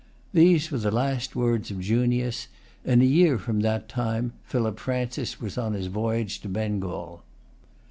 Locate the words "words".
1.35-1.69